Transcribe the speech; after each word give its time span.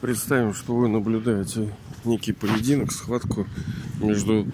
Представим, 0.00 0.54
что 0.54 0.74
вы 0.74 0.88
наблюдаете 0.88 1.74
некий 2.04 2.32
поединок, 2.32 2.90
схватку 2.90 3.46
между 4.00 4.46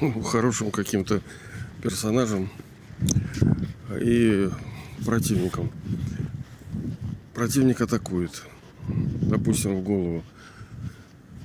хорошим 0.24 0.70
каким-то 0.70 1.20
персонажем 1.82 2.48
и 4.00 4.48
противником. 5.04 5.70
Противник 7.34 7.82
атакует, 7.82 8.44
допустим, 8.88 9.76
в 9.76 9.84
голову. 9.84 10.24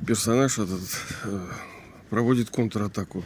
Персонаж 0.07 0.57
этот 0.57 0.79
э, 1.25 1.47
проводит 2.09 2.49
контратаку, 2.49 3.25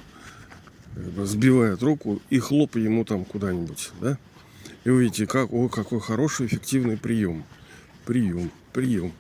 сбивает 0.95 1.83
руку 1.83 2.19
и 2.31 2.39
хлоп 2.39 2.75
ему 2.75 3.05
там 3.05 3.23
куда-нибудь, 3.23 3.91
да? 4.01 4.17
И 4.83 4.89
вы 4.89 5.03
видите, 5.03 5.27
как, 5.27 5.53
о, 5.53 5.69
какой 5.69 5.99
хороший, 5.99 6.47
эффективный 6.47 6.97
прием. 6.97 7.43
Прием, 8.03 8.49
прием. 8.73 9.13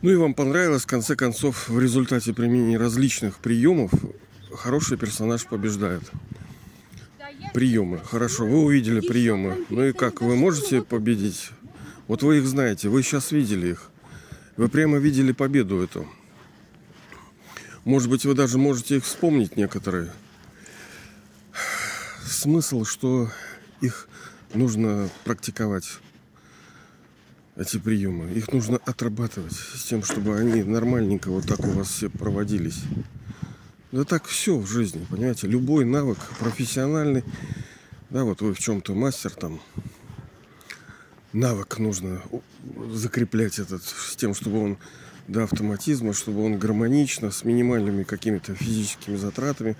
Ну 0.00 0.10
и 0.10 0.14
вам 0.14 0.34
понравилось, 0.34 0.82
в 0.82 0.86
конце 0.86 1.16
концов, 1.16 1.68
в 1.68 1.80
результате 1.80 2.32
применения 2.32 2.78
различных 2.78 3.38
приемов 3.38 3.90
хороший 4.54 4.96
персонаж 4.96 5.44
побеждает. 5.44 6.02
Приемы. 7.52 7.98
Хорошо, 8.04 8.46
вы 8.46 8.58
увидели 8.62 9.00
приемы. 9.00 9.66
Ну 9.70 9.84
и 9.84 9.92
как, 9.92 10.20
вы 10.20 10.36
можете 10.36 10.82
победить? 10.82 11.50
Вот 12.06 12.22
вы 12.22 12.38
их 12.38 12.46
знаете, 12.46 12.88
вы 12.88 13.02
сейчас 13.02 13.32
видели 13.32 13.68
их. 13.68 13.90
Вы 14.56 14.68
прямо 14.68 14.98
видели 14.98 15.32
победу 15.32 15.82
эту. 15.82 16.06
Может 17.84 18.08
быть, 18.08 18.24
вы 18.24 18.34
даже 18.34 18.56
можете 18.56 18.98
их 18.98 19.04
вспомнить 19.04 19.56
некоторые. 19.56 20.12
Смысл, 22.24 22.84
что 22.84 23.30
их 23.80 24.08
нужно 24.54 25.08
практиковать 25.24 25.98
эти 27.58 27.76
приемы. 27.76 28.30
Их 28.32 28.52
нужно 28.52 28.78
отрабатывать 28.86 29.52
с 29.52 29.84
тем, 29.84 30.02
чтобы 30.02 30.38
они 30.38 30.62
нормальненько 30.62 31.28
вот 31.30 31.46
так 31.46 31.60
у 31.60 31.70
вас 31.70 31.88
все 31.88 32.08
проводились. 32.08 32.82
Да 33.90 34.04
так 34.04 34.26
все 34.26 34.56
в 34.56 34.66
жизни, 34.66 35.06
понимаете, 35.10 35.46
любой 35.48 35.84
навык 35.84 36.18
профессиональный, 36.38 37.24
да, 38.10 38.24
вот 38.24 38.42
вы 38.42 38.52
в 38.52 38.58
чем-то 38.58 38.94
мастер 38.94 39.30
там, 39.30 39.60
навык 41.32 41.78
нужно 41.78 42.22
закреплять 42.92 43.58
этот 43.58 43.82
с 43.82 44.14
тем, 44.14 44.34
чтобы 44.34 44.62
он 44.62 44.78
до 45.26 45.44
автоматизма, 45.44 46.12
чтобы 46.12 46.44
он 46.44 46.58
гармонично, 46.58 47.30
с 47.30 47.44
минимальными 47.44 48.02
какими-то 48.02 48.54
физическими 48.54 49.16
затратами, 49.16 49.74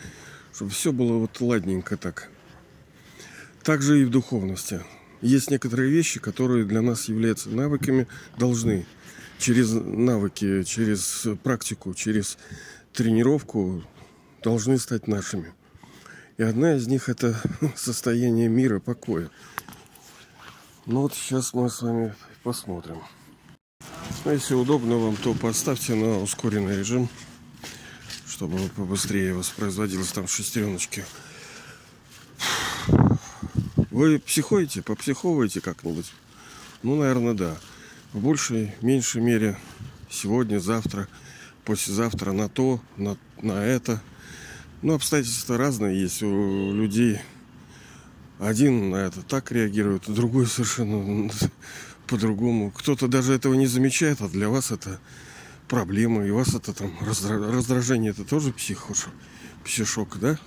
чтобы 0.54 0.70
все 0.70 0.90
было 0.90 1.18
вот 1.18 1.38
ладненько 1.40 1.98
так. 1.98 2.30
Также 3.62 4.00
и 4.00 4.04
в 4.04 4.10
духовности 4.10 4.80
есть 5.20 5.50
некоторые 5.50 5.90
вещи, 5.90 6.20
которые 6.20 6.64
для 6.64 6.82
нас 6.82 7.08
являются 7.08 7.50
навыками, 7.50 8.06
должны 8.36 8.86
через 9.38 9.72
навыки, 9.72 10.62
через 10.64 11.26
практику, 11.42 11.94
через 11.94 12.38
тренировку 12.92 13.84
должны 14.42 14.78
стать 14.78 15.08
нашими. 15.08 15.52
И 16.36 16.42
одна 16.42 16.76
из 16.76 16.86
них 16.86 17.08
это 17.08 17.40
состояние 17.76 18.48
мира, 18.48 18.78
покоя. 18.78 19.30
Ну 20.86 21.02
вот 21.02 21.14
сейчас 21.14 21.52
мы 21.52 21.68
с 21.68 21.82
вами 21.82 22.14
посмотрим. 22.42 23.02
Ну, 24.24 24.32
если 24.32 24.54
удобно 24.54 24.96
вам, 24.96 25.16
то 25.16 25.34
поставьте 25.34 25.94
на 25.94 26.20
ускоренный 26.20 26.76
режим, 26.76 27.08
чтобы 28.26 28.58
побыстрее 28.76 29.34
воспроизводилось 29.34 30.12
там 30.12 30.28
шестереночки. 30.28 31.04
Вы 33.98 34.20
психуете, 34.20 34.80
попсиховываете 34.80 35.60
как-нибудь? 35.60 36.12
Ну, 36.84 36.94
наверное, 36.94 37.34
да. 37.34 37.56
В 38.12 38.20
большей, 38.20 38.72
меньшей 38.80 39.20
мере 39.20 39.58
сегодня, 40.08 40.60
завтра, 40.60 41.08
послезавтра 41.64 42.30
на 42.30 42.48
то, 42.48 42.80
на, 42.96 43.16
на 43.42 43.64
это. 43.64 44.00
Ну, 44.82 44.94
обстоятельства 44.94 45.58
разные 45.58 46.00
есть 46.00 46.22
у 46.22 46.72
людей. 46.72 47.18
Один 48.38 48.90
на 48.90 48.98
это 48.98 49.22
так 49.22 49.50
реагирует, 49.50 50.04
другой 50.06 50.46
совершенно 50.46 51.28
по-другому. 52.06 52.70
Кто-то 52.70 53.08
даже 53.08 53.32
этого 53.32 53.54
не 53.54 53.66
замечает, 53.66 54.20
а 54.20 54.28
для 54.28 54.48
вас 54.48 54.70
это 54.70 55.00
проблема. 55.66 56.24
И 56.24 56.30
у 56.30 56.36
вас 56.36 56.54
это 56.54 56.72
там 56.72 56.96
раздражение, 57.00 58.12
это 58.12 58.22
тоже 58.22 58.52
психош, 58.52 59.06
психошок, 59.64 60.20
да? 60.20 60.38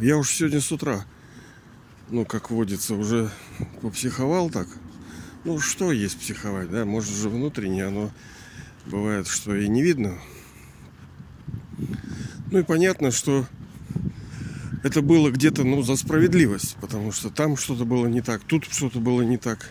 Я 0.00 0.16
уж 0.16 0.30
сегодня 0.30 0.60
с 0.60 0.70
утра, 0.70 1.04
ну, 2.08 2.24
как 2.24 2.52
водится, 2.52 2.94
уже 2.94 3.30
попсиховал 3.82 4.48
так. 4.48 4.68
Ну, 5.42 5.58
что 5.58 5.90
есть 5.90 6.20
психовать, 6.20 6.70
да? 6.70 6.84
Может 6.84 7.16
же 7.16 7.28
внутренне 7.28 7.84
оно 7.84 8.12
бывает, 8.86 9.26
что 9.26 9.56
и 9.56 9.66
не 9.66 9.82
видно. 9.82 10.16
Ну 12.52 12.60
и 12.60 12.62
понятно, 12.62 13.10
что 13.10 13.44
это 14.84 15.02
было 15.02 15.32
где-то, 15.32 15.64
ну, 15.64 15.82
за 15.82 15.96
справедливость, 15.96 16.76
потому 16.80 17.10
что 17.10 17.28
там 17.28 17.56
что-то 17.56 17.84
было 17.84 18.06
не 18.06 18.20
так, 18.20 18.44
тут 18.44 18.66
что-то 18.70 19.00
было 19.00 19.22
не 19.22 19.36
так. 19.36 19.68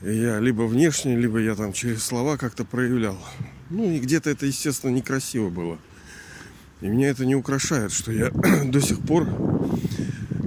И 0.00 0.10
я 0.10 0.40
либо 0.40 0.62
внешне, 0.62 1.18
либо 1.18 1.38
я 1.38 1.54
там 1.54 1.74
через 1.74 2.02
слова 2.02 2.38
как-то 2.38 2.64
проявлял. 2.64 3.18
Ну 3.68 3.90
и 3.90 3.98
где-то 3.98 4.30
это, 4.30 4.46
естественно, 4.46 4.90
некрасиво 4.90 5.50
было. 5.50 5.78
И 6.80 6.86
меня 6.86 7.08
это 7.08 7.26
не 7.26 7.34
украшает, 7.34 7.92
что 7.92 8.12
я 8.12 8.30
до 8.64 8.80
сих 8.80 9.00
пор, 9.00 9.28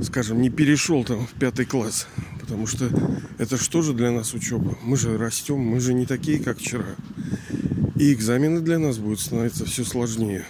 скажем, 0.03 0.42
не 0.42 0.50
перешел 0.50 1.03
там 1.03 1.28
в 1.28 1.34
пятый 1.34 1.66
класс. 1.66 2.08
Потому 2.40 2.68
что 2.68 2.90
это 3.38 3.58
что 3.58 3.81
же 3.81 3.94
для 3.94 4.12
нас 4.12 4.34
учеба? 4.34 4.78
Мы 4.81 4.97
же 4.97 5.18
растем, 5.18 5.59
мы 5.59 5.80
же 5.80 5.94
не 5.94 6.06
такие, 6.06 6.40
как 6.40 6.59
вчера. 6.59 6.96
И 7.96 8.14
экзамены 8.14 8.62
для 8.62 8.80
нас 8.80 8.97
будут 8.97 9.19
становиться 9.19 9.66
все 9.66 9.84
сложнее. 9.84 10.46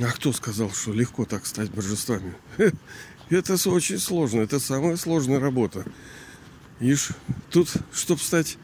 А 0.00 0.12
кто 0.12 0.32
сказал, 0.32 0.70
что 0.70 0.92
легко 0.92 1.24
так 1.24 1.46
стать 1.46 1.70
божествами? 1.70 2.34
Это 3.30 3.54
очень 3.68 3.98
сложно. 3.98 4.40
Это 4.40 4.58
самая 4.58 4.96
сложная 4.96 5.40
работа. 5.40 5.84
Ишь, 6.80 7.10
тут, 7.50 7.72
чтобы 7.92 8.20
стать 8.20 8.58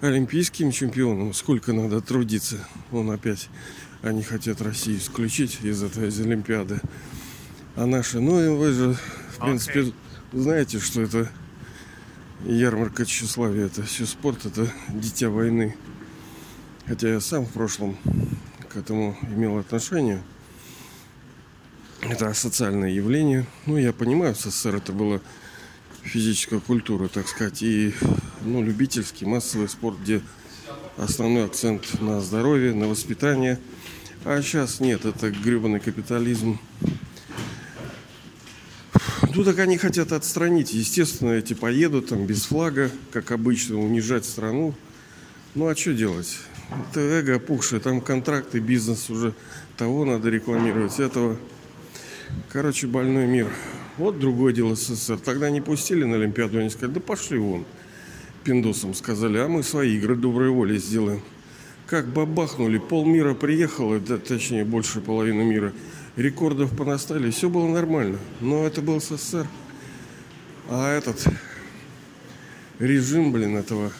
олимпийским 0.00 0.72
чемпионом, 0.72 1.34
сколько 1.34 1.72
надо 1.72 2.00
трудиться. 2.00 2.66
Он 2.90 3.10
опять 3.10 3.48
они 4.02 4.22
хотят 4.22 4.60
Россию 4.60 4.98
исключить 4.98 5.60
из 5.62 5.82
этой 5.82 6.08
из 6.08 6.20
Олимпиады. 6.20 6.80
А 7.76 7.86
наши, 7.86 8.20
ну 8.20 8.42
и 8.42 8.48
вы 8.48 8.72
же, 8.72 8.94
в 9.36 9.38
принципе, 9.38 9.80
okay. 9.80 9.94
знаете, 10.32 10.78
что 10.78 11.02
это 11.02 11.30
ярмарка 12.44 13.06
тщеславия, 13.06 13.66
это 13.66 13.82
все 13.84 14.04
спорт, 14.04 14.44
это 14.44 14.70
дитя 14.88 15.30
войны. 15.30 15.76
Хотя 16.86 17.08
я 17.08 17.20
сам 17.20 17.46
в 17.46 17.52
прошлом 17.52 17.96
к 18.68 18.76
этому 18.76 19.16
имел 19.22 19.58
отношение. 19.58 20.22
Это 22.00 22.34
социальное 22.34 22.90
явление. 22.90 23.46
Ну, 23.66 23.76
я 23.76 23.92
понимаю, 23.92 24.34
в 24.34 24.38
СССР 24.38 24.76
это 24.76 24.92
было 24.92 25.22
физическая 26.02 26.58
культура, 26.58 27.06
так 27.06 27.28
сказать, 27.28 27.62
и 27.62 27.94
ну, 28.44 28.60
любительский, 28.60 29.24
массовый 29.24 29.68
спорт, 29.68 29.98
где 30.00 30.20
основной 30.96 31.44
акцент 31.44 32.00
на 32.00 32.20
здоровье, 32.20 32.74
на 32.74 32.88
воспитание– 32.88 33.58
а 34.24 34.40
сейчас 34.40 34.78
нет, 34.78 35.04
это 35.04 35.32
гребаный 35.32 35.80
капитализм. 35.80 36.60
Ну 39.34 39.42
так 39.42 39.58
они 39.58 39.78
хотят 39.78 40.12
отстранить. 40.12 40.72
Естественно, 40.72 41.30
эти 41.30 41.54
поедут 41.54 42.10
там 42.10 42.24
без 42.24 42.44
флага, 42.44 42.92
как 43.10 43.32
обычно, 43.32 43.80
унижать 43.80 44.24
страну. 44.24 44.74
Ну 45.56 45.66
а 45.66 45.74
что 45.74 45.92
делать? 45.92 46.38
Это 46.70 47.00
эго 47.00 47.34
опухшее, 47.36 47.80
там 47.80 48.00
контракты, 48.00 48.60
бизнес 48.60 49.10
уже 49.10 49.34
того 49.76 50.04
надо 50.04 50.30
рекламировать, 50.30 51.00
этого. 51.00 51.36
Короче, 52.52 52.86
больной 52.86 53.26
мир. 53.26 53.48
Вот 53.98 54.20
другое 54.20 54.52
дело 54.52 54.76
СССР. 54.76 55.18
Тогда 55.18 55.50
не 55.50 55.60
пустили 55.60 56.04
на 56.04 56.14
Олимпиаду, 56.14 56.60
они 56.60 56.70
сказали, 56.70 56.92
да 56.92 57.00
пошли 57.00 57.38
вон. 57.38 57.64
Пиндосом 58.44 58.94
сказали, 58.94 59.38
а 59.38 59.48
мы 59.48 59.62
свои 59.62 59.96
игры 59.96 60.16
доброй 60.16 60.50
воли 60.50 60.78
сделаем 60.78 61.22
как 61.92 62.06
бабахнули, 62.06 62.78
полмира 62.78 63.34
приехало, 63.34 64.00
да, 64.00 64.16
точнее 64.16 64.64
больше 64.64 65.02
половины 65.02 65.44
мира, 65.44 65.74
рекордов 66.16 66.74
понастали, 66.74 67.30
все 67.30 67.50
было 67.50 67.68
нормально. 67.68 68.18
Но 68.40 68.64
это 68.64 68.80
был 68.80 68.98
СССР. 68.98 69.46
А 70.70 70.90
этот 70.90 71.22
режим, 72.78 73.30
блин, 73.30 73.58
этого 73.58 73.92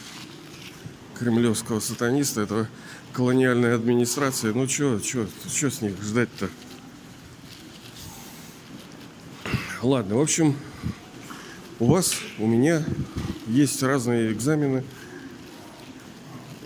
кремлевского 1.19 1.79
сатаниста, 1.79 2.41
этого 2.41 2.67
колониальной 3.11 3.75
администрации, 3.75 4.53
ну 4.53 4.67
что, 4.67 4.97
что, 4.97 5.27
что 5.47 5.69
с 5.69 5.83
них 5.83 5.93
ждать-то? 6.01 6.49
Ладно, 9.83 10.15
в 10.15 10.21
общем, 10.21 10.55
у 11.77 11.85
вас, 11.85 12.15
у 12.39 12.47
меня 12.47 12.83
есть 13.47 13.81
разные 13.83 14.31
экзамены– 14.31 14.83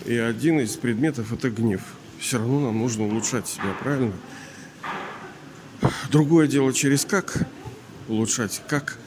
и 0.07 0.15
один 0.15 0.61
из 0.61 0.77
предметов 0.77 1.33
это 1.33 1.49
гнев. 1.49 1.81
Все 2.17 2.37
равно 2.37 2.61
нам 2.61 2.79
нужно 2.79 3.03
улучшать 3.03 3.45
себя, 3.45 3.75
правильно? 3.81 4.13
Другое 6.09 6.47
дело 6.47 6.71
через 6.71 7.03
как 7.03 7.45
улучшать, 8.07 8.61
как 8.69 8.97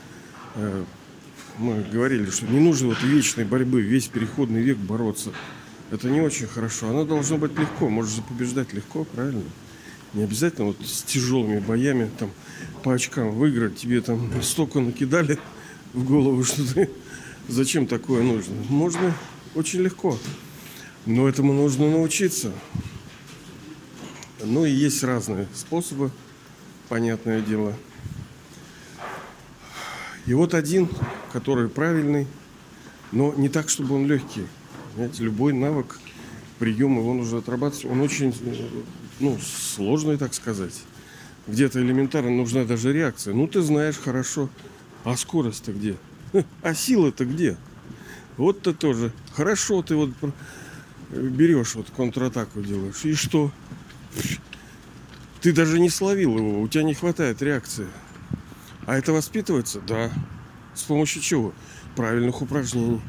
э, 0.56 0.84
мы 1.56 1.82
говорили, 1.90 2.28
что 2.28 2.44
не 2.44 2.60
нужно 2.60 2.88
вот 2.88 3.02
вечной 3.02 3.46
борьбы, 3.46 3.80
весь 3.80 4.08
переходный 4.08 4.60
век 4.60 4.76
бороться. 4.76 5.30
Это 5.90 6.10
не 6.10 6.20
очень 6.20 6.46
хорошо. 6.46 6.90
Оно 6.90 7.06
должно 7.06 7.38
быть 7.38 7.58
легко. 7.58 7.88
Можешь 7.88 8.16
же 8.16 8.22
побеждать 8.22 8.74
легко, 8.74 9.04
правильно? 9.04 9.42
Не 10.12 10.24
обязательно 10.24 10.66
вот 10.66 10.76
с 10.84 11.02
тяжелыми 11.02 11.60
боями 11.60 12.10
там 12.18 12.30
по 12.82 12.92
очкам 12.92 13.30
выиграть. 13.30 13.76
Тебе 13.76 14.02
там 14.02 14.30
столько 14.42 14.80
накидали 14.80 15.38
в 15.94 16.04
голову, 16.04 16.44
что 16.44 16.74
ты... 16.74 16.90
Зачем 17.50 17.88
такое 17.88 18.22
нужно? 18.22 18.54
Можно 18.68 19.12
очень 19.56 19.80
легко. 19.80 20.16
Но 21.04 21.28
этому 21.28 21.52
нужно 21.52 21.90
научиться. 21.90 22.52
Ну 24.44 24.64
и 24.64 24.70
есть 24.70 25.02
разные 25.02 25.48
способы, 25.52 26.12
понятное 26.88 27.40
дело. 27.40 27.74
И 30.26 30.32
вот 30.32 30.54
один, 30.54 30.88
который 31.32 31.68
правильный, 31.68 32.28
но 33.10 33.34
не 33.34 33.48
так, 33.48 33.68
чтобы 33.68 33.96
он 33.96 34.06
легкий. 34.06 34.46
Знаете, 34.94 35.24
любой 35.24 35.52
навык, 35.52 35.98
прием 36.60 36.98
его 36.98 37.14
нужно 37.14 37.38
отрабатывать. 37.38 37.86
Он 37.86 38.00
очень 38.00 38.32
ну, 39.18 39.36
сложный, 39.74 40.18
так 40.18 40.34
сказать. 40.34 40.84
Где-то 41.48 41.80
элементарно 41.80 42.30
нужна 42.30 42.64
даже 42.64 42.92
реакция. 42.92 43.34
Ну, 43.34 43.48
ты 43.48 43.60
знаешь 43.60 43.96
хорошо. 43.96 44.48
А 45.02 45.16
скорость-то 45.16 45.72
где? 45.72 45.96
А 46.62 46.74
сила-то 46.74 47.24
где? 47.24 47.56
Вот 48.36 48.62
ты 48.62 48.72
тоже. 48.72 49.12
Хорошо 49.34 49.82
ты 49.82 49.96
вот 49.96 50.10
берешь, 51.10 51.74
вот 51.74 51.90
контратаку 51.90 52.62
делаешь. 52.62 53.04
И 53.04 53.14
что? 53.14 53.50
Ты 55.40 55.52
даже 55.52 55.80
не 55.80 55.90
словил 55.90 56.36
его, 56.36 56.60
у 56.60 56.68
тебя 56.68 56.82
не 56.82 56.94
хватает 56.94 57.42
реакции. 57.42 57.86
А 58.86 58.96
это 58.96 59.12
воспитывается? 59.12 59.80
Да. 59.80 60.10
С 60.74 60.82
помощью 60.82 61.22
чего? 61.22 61.52
Правильных 61.96 62.40
упражнений. 62.42 63.00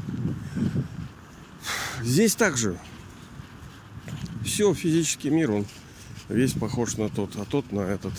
Здесь 2.01 2.35
также 2.35 2.77
все, 4.43 4.73
физический 4.73 5.29
мир, 5.29 5.51
он 5.51 5.65
весь 6.29 6.53
похож 6.53 6.97
на 6.97 7.09
тот, 7.09 7.35
а 7.35 7.45
тот 7.45 7.71
на 7.71 7.81
этот. 7.81 8.13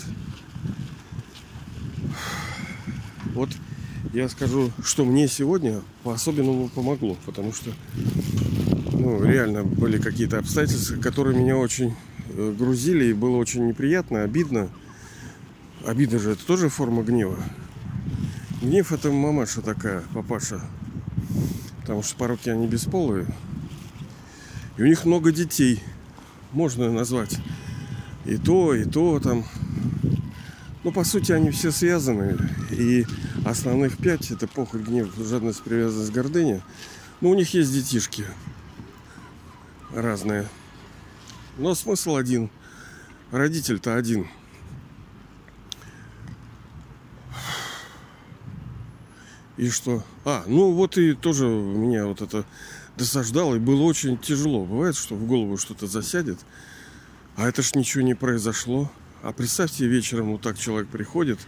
Вот 3.33 3.49
я 4.13 4.29
скажу, 4.29 4.71
что 4.83 5.05
мне 5.05 5.27
сегодня 5.27 5.81
по-особенному 6.03 6.69
помогло, 6.69 7.17
потому 7.25 7.51
что 7.51 7.71
ну, 8.91 9.23
реально 9.23 9.63
были 9.63 9.97
какие-то 9.97 10.37
обстоятельства, 10.37 10.97
которые 10.97 11.37
меня 11.37 11.57
очень 11.57 11.95
э, 12.29 12.55
грузили, 12.57 13.05
и 13.05 13.13
было 13.13 13.37
очень 13.37 13.67
неприятно, 13.67 14.23
обидно. 14.23 14.69
Обида 15.85 16.19
же 16.19 16.31
это 16.31 16.45
тоже 16.45 16.69
форма 16.69 17.03
гнева. 17.03 17.37
Гнев 18.61 18.93
это 18.93 19.11
мамаша 19.11 19.61
такая, 19.61 20.03
папаша. 20.13 20.61
Потому 21.81 22.03
что 22.03 22.15
пороки 22.15 22.49
они 22.49 22.67
бесполые. 22.67 23.25
И 24.77 24.83
у 24.83 24.85
них 24.85 25.05
много 25.05 25.31
детей. 25.31 25.81
Можно 26.53 26.91
назвать 26.91 27.39
и 28.25 28.37
то, 28.37 28.73
и 28.73 28.85
то 28.85 29.19
там. 29.19 29.43
Ну, 30.83 30.91
по 30.91 31.03
сути, 31.03 31.31
они 31.31 31.51
все 31.51 31.71
связаны. 31.71 32.37
И 32.71 33.05
основных 33.53 33.97
пять 33.97 34.31
это 34.31 34.47
похоть, 34.47 34.81
гнев, 34.81 35.09
жадность, 35.15 35.61
привязанность, 35.61 36.11
гордыня. 36.11 36.61
Ну, 37.21 37.29
у 37.29 37.35
них 37.35 37.53
есть 37.53 37.71
детишки 37.71 38.25
разные. 39.93 40.47
Но 41.57 41.75
смысл 41.75 42.15
один. 42.15 42.49
Родитель-то 43.31 43.95
один. 43.95 44.27
И 49.55 49.69
что? 49.69 50.03
А, 50.25 50.43
ну 50.47 50.71
вот 50.71 50.97
и 50.97 51.13
тоже 51.13 51.45
меня 51.45 52.07
вот 52.07 52.21
это 52.21 52.45
досаждало, 52.97 53.55
и 53.55 53.59
было 53.59 53.83
очень 53.83 54.17
тяжело. 54.17 54.65
Бывает, 54.65 54.95
что 54.95 55.13
в 55.13 55.27
голову 55.27 55.57
что-то 55.57 55.85
засядет, 55.85 56.39
а 57.35 57.47
это 57.47 57.61
ж 57.61 57.75
ничего 57.75 58.03
не 58.03 58.15
произошло. 58.15 58.91
А 59.21 59.31
представьте, 59.31 59.85
вечером 59.85 60.31
вот 60.31 60.41
так 60.41 60.57
человек 60.57 60.89
приходит, 60.89 61.39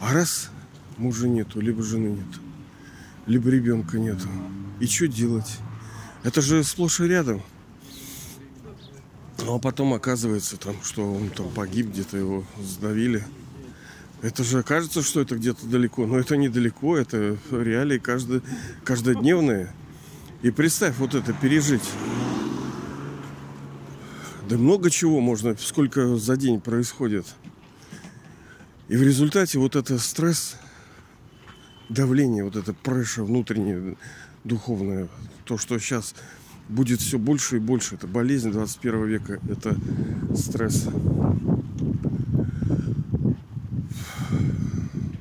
а 0.00 0.14
раз 0.14 0.50
мужа 0.96 1.28
нету, 1.28 1.60
либо 1.60 1.82
жены 1.82 2.08
нет, 2.08 2.40
либо 3.26 3.50
ребенка 3.50 3.98
нету. 3.98 4.28
И 4.80 4.86
что 4.86 5.08
делать? 5.08 5.58
Это 6.22 6.40
же 6.40 6.62
сплошь 6.64 7.00
и 7.00 7.04
рядом. 7.04 7.42
Ну 9.44 9.54
а 9.54 9.58
потом 9.58 9.94
оказывается 9.94 10.56
там, 10.56 10.76
что 10.82 11.12
он 11.12 11.30
там 11.30 11.48
погиб, 11.50 11.88
где-то 11.88 12.16
его 12.16 12.44
сдавили. 12.60 13.24
Это 14.22 14.42
же 14.42 14.62
кажется, 14.62 15.02
что 15.02 15.20
это 15.20 15.36
где-то 15.36 15.66
далеко, 15.66 16.06
но 16.06 16.18
это 16.18 16.36
недалеко, 16.36 16.96
это 16.96 17.36
реалии 17.50 17.98
каждый, 17.98 18.40
каждодневные. 18.82 19.72
И 20.42 20.50
представь 20.50 20.96
вот 20.98 21.14
это 21.14 21.32
пережить. 21.32 21.88
Да 24.48 24.56
много 24.56 24.90
чего 24.90 25.20
можно, 25.20 25.56
сколько 25.58 26.16
за 26.16 26.36
день 26.36 26.60
происходит. 26.60 27.26
И 28.88 28.96
в 28.96 29.02
результате 29.02 29.58
вот 29.58 29.76
это 29.76 29.98
стресс, 29.98 30.56
давление, 31.88 32.44
вот 32.44 32.56
это 32.56 32.72
преша 32.74 33.24
внутреннее, 33.24 33.96
духовное, 34.44 35.08
то, 35.44 35.58
что 35.58 35.78
сейчас 35.78 36.14
будет 36.68 37.00
все 37.00 37.18
больше 37.18 37.56
и 37.56 37.60
больше. 37.60 37.94
Это 37.94 38.06
болезнь 38.06 38.50
21 38.50 39.06
века, 39.06 39.40
это 39.48 39.76
стресс. 40.34 40.88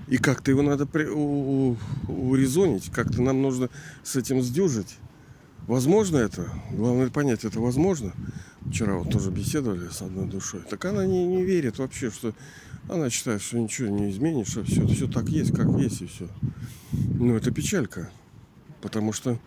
И 0.07 0.17
как-то 0.17 0.51
его 0.51 0.61
надо 0.61 0.87
урезонить, 2.07 2.91
как-то 2.91 3.21
нам 3.21 3.41
нужно 3.41 3.69
с 4.03 4.15
этим 4.15 4.41
сдюжить. 4.41 4.97
Возможно 5.67 6.17
это? 6.17 6.47
Главное 6.71 7.09
понять, 7.09 7.43
это 7.43 7.59
возможно. 7.59 8.13
Вчера 8.69 8.95
вот 8.95 9.11
тоже 9.11 9.31
беседовали 9.31 9.89
с 9.89 10.01
одной 10.01 10.27
душой. 10.27 10.61
Так 10.69 10.85
она 10.85 11.05
не, 11.05 11.25
не 11.25 11.43
верит 11.43 11.79
вообще, 11.79 12.11
что 12.11 12.33
она 12.87 13.09
считает, 13.09 13.41
что 13.41 13.57
ничего 13.57 13.89
не 13.89 14.11
изменит, 14.11 14.47
что 14.47 14.63
все, 14.63 14.85
все 14.87 15.07
так 15.07 15.27
есть, 15.29 15.51
как 15.55 15.67
есть, 15.79 16.01
и 16.01 16.07
все. 16.07 16.27
Но 16.91 17.35
это 17.35 17.51
печалька. 17.51 18.09
Потому 18.81 19.13
что 19.13 19.39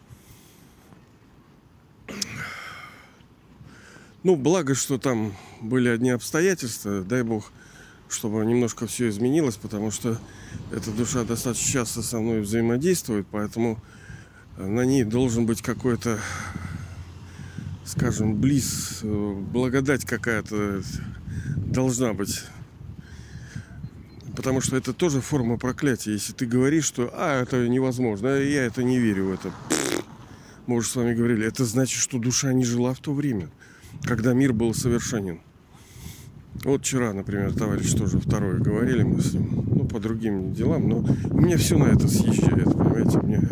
ну, 4.24 4.36
благо, 4.36 4.74
что 4.74 4.98
там 4.98 5.34
были 5.60 5.88
одни 5.88 6.10
обстоятельства, 6.10 7.02
дай 7.02 7.22
бог, 7.22 7.52
чтобы 8.08 8.44
немножко 8.44 8.86
все 8.86 9.08
изменилось, 9.08 9.56
потому 9.56 9.90
что 9.90 10.18
эта 10.72 10.90
душа 10.90 11.24
достаточно 11.24 11.72
часто 11.72 12.02
со 12.02 12.18
мной 12.18 12.40
взаимодействует, 12.40 13.26
поэтому 13.30 13.78
на 14.56 14.84
ней 14.84 15.04
должен 15.04 15.46
быть 15.46 15.62
какой-то, 15.62 16.18
скажем, 17.84 18.40
близ, 18.40 19.00
благодать 19.02 20.04
какая-то 20.04 20.82
должна 21.56 22.12
быть. 22.12 22.42
Потому 24.38 24.60
что 24.60 24.76
это 24.76 24.92
тоже 24.92 25.20
форма 25.20 25.58
проклятия. 25.58 26.12
Если 26.12 26.32
ты 26.32 26.46
говоришь, 26.46 26.84
что 26.84 27.10
а, 27.12 27.42
это 27.42 27.66
невозможно, 27.66 28.28
а 28.28 28.38
я 28.38 28.66
это 28.66 28.84
не 28.84 29.00
верю 29.00 29.24
в 29.24 29.32
это. 29.32 29.50
Мы 30.68 30.76
уже 30.76 30.88
с 30.88 30.94
вами 30.94 31.12
говорили, 31.12 31.44
это 31.44 31.64
значит, 31.64 32.00
что 32.00 32.20
душа 32.20 32.52
не 32.52 32.64
жила 32.64 32.94
в 32.94 33.00
то 33.00 33.12
время, 33.12 33.50
когда 34.04 34.34
мир 34.34 34.52
был 34.52 34.74
совершенен. 34.74 35.40
Вот 36.62 36.82
вчера, 36.82 37.12
например, 37.12 37.52
товарищ 37.52 37.92
тоже 37.94 38.20
второй 38.20 38.60
говорили 38.60 39.02
мы 39.02 39.20
с 39.20 39.32
ним, 39.32 39.64
ну, 39.74 39.84
по 39.88 39.98
другим 39.98 40.52
делам, 40.52 40.88
но 40.88 40.98
у 41.30 41.40
меня 41.40 41.56
все 41.56 41.76
на 41.76 41.86
это 41.86 42.06
съезжает, 42.06 42.72
понимаете, 42.72 43.18
мне. 43.18 43.42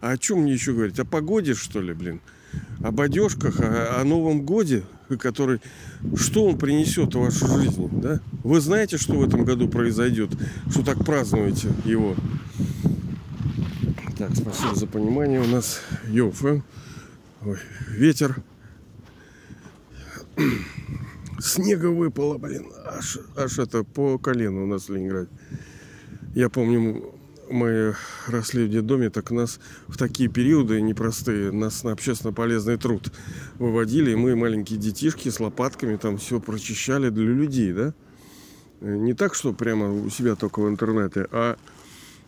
А 0.00 0.12
о 0.12 0.16
чем 0.16 0.42
мне 0.42 0.52
еще 0.52 0.74
говорить? 0.74 1.00
О 1.00 1.04
погоде, 1.04 1.54
что 1.54 1.80
ли, 1.80 1.92
блин? 1.92 2.20
Об 2.84 3.00
одежках, 3.00 3.58
о, 3.58 4.00
о 4.00 4.04
Новом 4.04 4.42
Годе, 4.42 4.84
который, 5.16 5.60
что 6.16 6.46
он 6.46 6.58
принесет 6.58 7.14
в 7.14 7.20
вашу 7.20 7.46
жизнь, 7.46 7.88
да? 8.00 8.20
Вы 8.44 8.60
знаете, 8.60 8.98
что 8.98 9.14
в 9.14 9.22
этом 9.22 9.44
году 9.44 9.68
произойдет, 9.68 10.30
что 10.70 10.84
так 10.84 11.04
празднуете 11.04 11.68
его? 11.84 12.14
Так, 14.18 14.30
спасибо 14.36 14.74
за 14.74 14.86
понимание. 14.86 15.40
У 15.40 15.46
нас 15.46 15.80
ЙОФМ. 16.08 16.60
Ой, 17.42 17.58
ветер 17.88 18.42
снега 21.40 21.86
выпало, 21.86 22.38
блин, 22.38 22.66
аж, 22.86 23.18
аж 23.36 23.58
это 23.58 23.84
по 23.84 24.18
колену 24.18 24.64
у 24.64 24.66
нас 24.66 24.88
в 24.88 24.94
Ленинграде. 24.94 25.28
Я 26.34 26.48
помню, 26.48 27.14
мы 27.50 27.94
росли 28.26 28.64
в 28.64 28.70
детдоме, 28.70 29.10
так 29.10 29.30
нас 29.30 29.60
в 29.88 29.96
такие 29.96 30.28
периоды 30.28 30.80
непростые, 30.80 31.52
нас 31.52 31.84
на 31.84 31.92
общественно 31.92 32.32
полезный 32.32 32.76
труд 32.76 33.12
выводили, 33.58 34.12
и 34.12 34.16
мы, 34.16 34.36
маленькие 34.36 34.78
детишки, 34.78 35.28
с 35.28 35.40
лопатками 35.40 35.96
там 35.96 36.18
все 36.18 36.40
прочищали 36.40 37.10
для 37.10 37.24
людей, 37.24 37.72
да? 37.72 37.94
Не 38.80 39.14
так, 39.14 39.34
что 39.34 39.52
прямо 39.52 39.92
у 39.92 40.08
себя 40.08 40.36
только 40.36 40.60
в 40.60 40.68
интернете, 40.68 41.26
а 41.32 41.56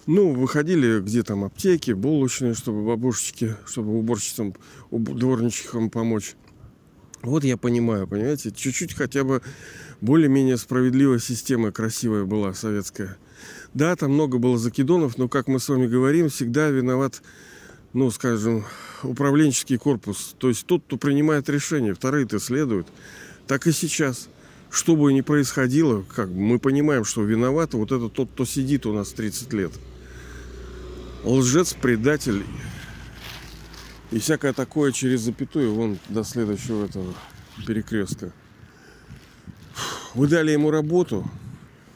ну, 0.06 0.32
выходили 0.32 1.00
где 1.00 1.22
там 1.22 1.44
аптеки, 1.44 1.92
булочные, 1.92 2.54
чтобы 2.54 2.84
бабушечки, 2.84 3.56
чтобы 3.66 3.96
уборщицам, 3.98 4.54
дворничкам 4.90 5.90
помочь. 5.90 6.34
Вот 7.22 7.44
я 7.44 7.56
понимаю, 7.56 8.08
понимаете, 8.08 8.50
чуть-чуть 8.50 8.94
хотя 8.94 9.22
бы 9.22 9.42
более-менее 10.02 10.58
справедливая 10.58 11.20
система, 11.20 11.72
красивая 11.72 12.24
была 12.24 12.52
советская. 12.52 13.16
Да, 13.72 13.96
там 13.96 14.12
много 14.12 14.36
было 14.36 14.58
закидонов, 14.58 15.16
но, 15.16 15.28
как 15.28 15.46
мы 15.46 15.58
с 15.58 15.68
вами 15.68 15.86
говорим, 15.86 16.28
всегда 16.28 16.68
виноват, 16.68 17.22
ну, 17.94 18.10
скажем, 18.10 18.64
управленческий 19.02 19.78
корпус. 19.78 20.34
То 20.38 20.48
есть 20.48 20.66
тот, 20.66 20.82
кто 20.84 20.98
принимает 20.98 21.48
решения, 21.48 21.94
вторые-то 21.94 22.38
следуют. 22.40 22.88
Так 23.46 23.66
и 23.66 23.72
сейчас. 23.72 24.28
Что 24.70 24.96
бы 24.96 25.12
ни 25.12 25.20
происходило, 25.20 26.02
как 26.14 26.30
мы 26.30 26.58
понимаем, 26.58 27.04
что 27.04 27.22
виноват 27.22 27.74
вот 27.74 27.92
это 27.92 28.08
тот, 28.08 28.30
кто 28.30 28.46
сидит 28.46 28.86
у 28.86 28.92
нас 28.92 29.12
30 29.12 29.52
лет. 29.52 29.72
Лжец, 31.24 31.74
предатель 31.74 32.42
и 34.10 34.18
всякое 34.18 34.54
такое 34.54 34.92
через 34.92 35.20
запятую 35.20 35.74
вон 35.74 35.98
до 36.08 36.24
следующего 36.24 36.86
этого 36.86 37.14
перекрестка. 37.66 38.32
Вы 40.14 40.28
дали 40.28 40.50
ему 40.50 40.70
работу, 40.70 41.28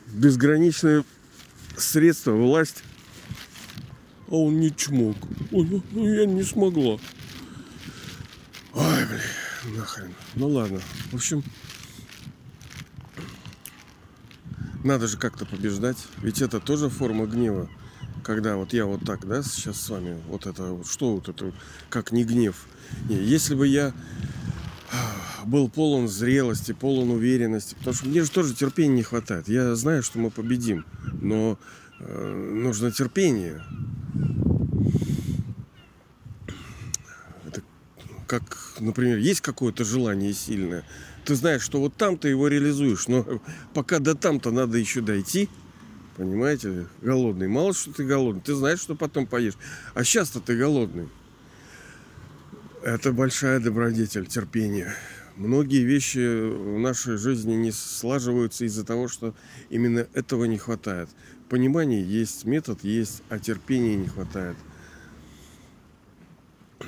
безграничные 0.07 1.05
средства, 1.77 2.33
власть, 2.33 2.83
а 4.29 4.37
он 4.37 4.59
не 4.59 4.75
чмок. 4.75 5.17
Ой, 5.53 5.83
ну, 5.93 6.09
я 6.09 6.25
не 6.25 6.43
смогла. 6.43 6.99
Ой, 8.73 9.07
блин, 9.07 9.77
нахрен. 9.77 10.15
Ну 10.35 10.49
ладно. 10.49 10.81
В 11.11 11.15
общем, 11.15 11.43
надо 14.83 15.09
же 15.09 15.19
как-то 15.19 15.45
побеждать. 15.45 15.99
Ведь 16.23 16.41
это 16.41 16.59
тоже 16.59 16.89
форма 16.89 17.27
гнева. 17.27 17.69
Когда 18.23 18.57
вот 18.57 18.73
я 18.73 18.87
вот 18.87 19.05
так, 19.05 19.27
да, 19.27 19.43
сейчас 19.43 19.81
с 19.81 19.89
вами, 19.91 20.21
вот 20.29 20.47
это, 20.47 20.83
что 20.85 21.15
вот 21.15 21.29
это, 21.29 21.53
как 21.91 22.13
не 22.13 22.25
гнев. 22.25 22.67
Не, 23.09 23.17
если 23.17 23.55
бы 23.55 23.69
я 23.69 23.93
был 25.47 25.69
полон 25.69 26.09
зрелости, 26.09 26.73
полон 26.73 27.11
уверенности. 27.11 27.75
Потому 27.75 27.95
что 27.95 28.09
мне 28.09 28.23
же 28.23 28.31
тоже 28.31 28.55
терпения 28.55 28.97
не 28.97 29.03
хватает. 29.03 29.49
Я 29.49 29.75
знаю, 29.75 30.03
что 30.03 30.19
мы 30.19 30.31
победим, 30.31 30.85
но 31.21 31.59
э, 32.01 32.51
нужно 32.55 32.91
терпение. 32.91 33.63
Это 37.47 37.63
как, 38.27 38.75
например, 38.81 39.19
есть 39.19 39.41
какое-то 39.41 39.85
желание 39.85 40.33
сильное. 40.33 40.85
Ты 41.25 41.35
знаешь, 41.35 41.63
что 41.63 41.81
вот 41.81 41.95
там 41.97 42.19
ты 42.19 42.29
его 42.29 42.49
реализуешь, 42.49 43.09
но 43.09 43.41
пока 43.75 43.99
до 43.99 44.15
там-то 44.15 44.51
надо 44.51 44.79
еще 44.79 45.01
дойти. 45.01 45.49
Понимаете, 46.17 46.87
голодный. 47.03 47.49
Мало 47.49 47.75
что 47.75 47.93
ты 47.93 48.05
голодный. 48.05 48.43
Ты 48.43 48.55
знаешь, 48.55 48.81
что 48.81 48.95
потом 48.95 49.27
поешь. 49.27 49.55
А 49.95 50.03
сейчас-то 50.03 50.41
ты 50.41 50.57
голодный. 50.57 51.09
Это 52.83 53.13
большая 53.13 53.59
добродетель, 53.59 54.27
терпение 54.27 54.95
многие 55.37 55.85
вещи 55.85 56.49
в 56.49 56.79
нашей 56.79 57.17
жизни 57.17 57.55
не 57.55 57.73
слаживаются 57.73 58.65
из-за 58.65 58.85
того, 58.85 59.09
что 59.09 59.35
именно 59.71 60.07
этого 60.15 60.45
не 60.45 60.59
хватает. 60.59 61.09
Понимание 61.49 62.03
есть, 62.03 62.45
метод 62.45 62.83
есть, 62.83 63.23
а 63.29 63.39
терпения 63.39 63.97
не 63.97 64.09
хватает. 64.09 64.57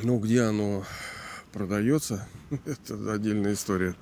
Ну, 0.03 0.19
где 0.19 0.43
оно 0.43 0.85
продается, 1.53 2.29
это 2.67 3.13
отдельная 3.13 3.55
история. 3.55 3.95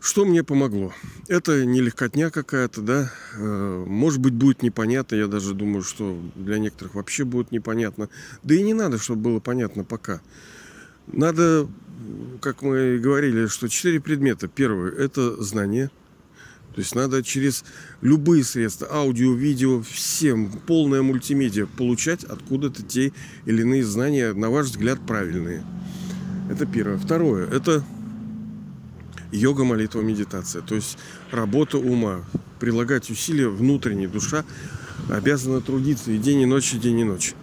Что 0.00 0.24
мне 0.24 0.42
помогло? 0.42 0.92
Это 1.28 1.64
не 1.64 1.80
легкотня 1.80 2.30
какая-то, 2.30 2.80
да. 2.80 3.12
Э, 3.36 3.84
может 3.86 4.20
быть, 4.20 4.34
будет 4.34 4.60
непонятно. 4.60 5.14
Я 5.14 5.28
даже 5.28 5.54
думаю, 5.54 5.82
что 5.84 6.20
для 6.34 6.58
некоторых 6.58 6.96
вообще 6.96 7.24
будет 7.24 7.52
непонятно. 7.52 8.08
Да 8.42 8.52
и 8.56 8.62
не 8.62 8.74
надо, 8.74 8.98
чтобы 8.98 9.22
было 9.22 9.38
понятно 9.38 9.84
пока. 9.84 10.20
Надо 11.06 11.68
как 12.40 12.62
мы 12.62 12.98
говорили, 12.98 13.46
что 13.46 13.68
четыре 13.68 14.00
предмета. 14.00 14.48
Первый– 14.48 14.92
это 14.98 15.42
знание. 15.42 15.90
То 16.74 16.80
есть 16.80 16.94
надо 16.94 17.22
через 17.22 17.64
любые 18.00 18.44
средства, 18.44 18.88
аудио, 18.90 19.34
видео, 19.34 19.82
всем, 19.82 20.50
полная 20.66 21.02
мультимедиа, 21.02 21.66
получать 21.66 22.24
откуда-то 22.24 22.82
те 22.82 23.12
или 23.44 23.60
иные 23.60 23.84
знания, 23.84 24.32
на 24.32 24.50
ваш 24.50 24.68
взгляд, 24.68 24.98
правильные. 25.06 25.62
Это 26.50 26.64
первое. 26.66 26.96
Второе– 26.96 27.46
это 27.50 27.84
йога, 29.32 29.64
молитва, 29.64 30.00
медитация. 30.00 30.62
То 30.62 30.74
есть 30.74 30.98
работа 31.30 31.78
ума, 31.78 32.24
прилагать 32.58 33.10
усилия 33.10 33.48
внутренней, 33.48 34.06
душа 34.06 34.44
обязана 35.10 35.60
трудиться 35.60 36.10
и 36.10 36.18
день, 36.18 36.40
и 36.40 36.46
ночь, 36.46 36.72
и 36.72 36.78
день, 36.78 37.00
и 37.00 37.04
ночь. 37.04 37.34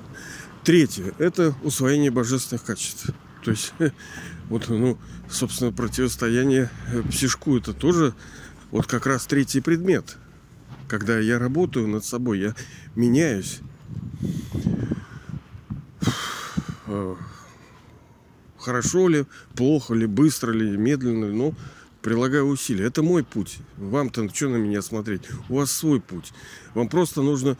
Третье– 0.63 1.13
это 1.19 1.55
усвоение 1.63 2.11
божественных 2.11 2.63
качеств. 2.63 3.11
То 3.43 3.51
есть 3.51 3.73
вот, 4.49 4.67
ну, 4.69 4.97
собственно, 5.29 5.71
противостояние 5.71 6.69
э, 6.91 7.01
псишку 7.03 7.57
это 7.57 7.73
тоже 7.73 8.13
вот 8.71 8.87
как 8.87 9.05
раз 9.05 9.25
третий 9.25 9.61
предмет. 9.61 10.17
Когда 10.87 11.19
я 11.19 11.39
работаю 11.39 11.87
над 11.87 12.03
собой, 12.03 12.39
я 12.39 12.55
меняюсь. 12.95 13.59
Э, 16.87 17.15
хорошо 18.57 19.07
ли, 19.07 19.25
плохо 19.55 19.93
ли, 19.93 20.05
быстро 20.05 20.51
ли, 20.51 20.77
медленно 20.77 21.25
ли, 21.25 21.33
но 21.33 21.53
прилагаю 22.01 22.45
усилия. 22.45 22.85
Это 22.85 23.03
мой 23.03 23.23
путь. 23.23 23.59
Вам-то 23.77 24.27
что 24.33 24.49
на 24.49 24.57
меня 24.57 24.81
смотреть? 24.81 25.23
У 25.49 25.55
вас 25.55 25.71
свой 25.71 26.01
путь. 26.01 26.33
Вам 26.73 26.89
просто 26.89 27.21
нужно 27.21 27.57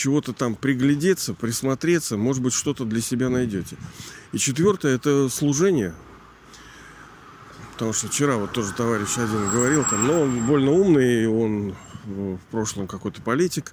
чего-то 0.00 0.32
там 0.32 0.54
приглядеться, 0.54 1.34
присмотреться, 1.34 2.16
может 2.16 2.42
быть, 2.42 2.52
что-то 2.52 2.84
для 2.84 3.00
себя 3.00 3.28
найдете. 3.28 3.76
И 4.32 4.38
четвертое– 4.38 4.94
это 4.96 5.28
служение– 5.28 5.94
Потому 7.80 7.94
что 7.94 8.08
вчера 8.08 8.36
вот 8.36 8.52
тоже 8.52 8.74
товарищ 8.74 9.16
один 9.16 9.48
говорил, 9.48 9.86
там, 9.88 10.06
но 10.06 10.20
он 10.20 10.44
больно 10.44 10.70
умный, 10.70 11.26
он 11.26 11.74
в 12.04 12.38
прошлом 12.50 12.86
какой-то 12.86 13.22
политик. 13.22 13.72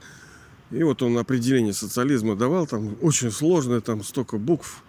И 0.71 0.81
вот 0.81 1.03
он 1.03 1.17
определение 1.17 1.73
социализма 1.73 2.37
давал, 2.37 2.67
там 2.67 2.95
очень 3.01 3.31
сложное, 3.31 3.81
там 3.81 4.05
столько 4.05 4.37
букв 4.37 4.81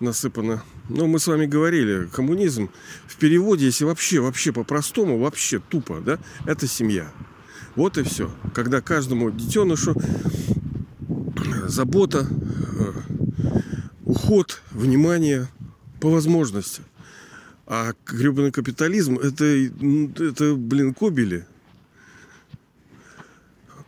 насыпано. 0.00 0.64
Но 0.88 1.06
мы 1.06 1.20
с 1.20 1.28
вами 1.28 1.46
говорили, 1.46 2.06
коммунизм 2.06 2.68
в 3.06 3.14
переводе, 3.18 3.66
если 3.66 3.84
вообще, 3.84 4.18
вообще 4.18 4.50
по-простому, 4.50 5.20
вообще 5.20 5.60
тупо, 5.60 6.00
да, 6.04 6.18
это 6.44 6.66
семья. 6.66 7.12
Вот 7.76 7.98
и 7.98 8.02
все. 8.02 8.32
Когда 8.52 8.80
каждому 8.80 9.30
детенышу 9.30 9.94
забота, 11.68 12.26
э, 12.28 12.92
уход, 14.04 14.62
внимание 14.72 15.48
по 16.00 16.10
возможности– 16.10 16.82
а 17.66 17.94
гребаный 18.06 18.52
капитализм 18.52 19.18
это, 19.18 19.44
это, 19.44 20.54
блин, 20.54 20.94
кобели. 20.94 21.44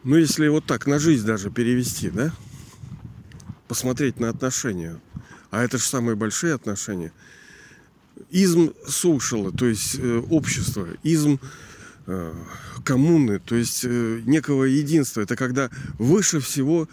Ну, 0.02 0.16
если 0.16 0.48
вот 0.48 0.64
так 0.66 0.86
на 0.86 0.98
жизнь 0.98 1.24
даже 1.24 1.50
перевести, 1.50 2.10
да? 2.10 2.32
Посмотреть 3.68 4.18
на 4.18 4.30
отношения. 4.30 5.00
А 5.50 5.62
это 5.62 5.78
же 5.78 5.84
самые 5.84 6.16
большие 6.16 6.54
отношения. 6.54 7.12
Изм 8.30 8.72
соушала, 8.86 9.52
то 9.52 9.66
есть 9.66 9.96
э, 9.98 10.22
общество. 10.28 10.88
Изм 11.04 11.38
э, 12.06 12.34
коммуны, 12.84 13.38
то 13.38 13.54
есть 13.54 13.84
э, 13.84 14.22
некого 14.26 14.64
единства. 14.64 15.20
Это 15.20 15.36
когда 15.36 15.70
выше 15.98 16.40
всего 16.40 16.88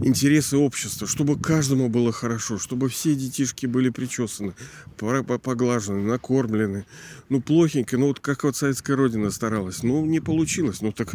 интересы 0.00 0.56
общества, 0.56 1.06
чтобы 1.06 1.38
каждому 1.38 1.88
было 1.88 2.12
хорошо, 2.12 2.58
чтобы 2.58 2.88
все 2.88 3.14
детишки 3.14 3.66
были 3.66 3.90
причесаны, 3.90 4.54
поглажены, 4.96 6.02
накормлены. 6.02 6.86
Ну, 7.28 7.40
плохенько, 7.40 7.98
ну 7.98 8.08
вот 8.08 8.20
как 8.20 8.44
вот 8.44 8.56
советская 8.56 8.96
родина 8.96 9.30
старалась. 9.30 9.82
Ну, 9.82 10.04
не 10.04 10.20
получилось. 10.20 10.80
Ну, 10.80 10.92
так 10.92 11.14